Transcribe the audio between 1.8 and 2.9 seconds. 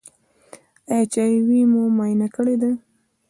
معاینه کړی دی؟